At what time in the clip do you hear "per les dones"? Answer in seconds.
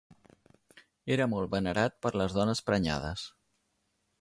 2.07-2.63